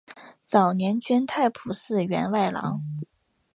[0.43, 2.81] 早年捐太仆寺员外郎。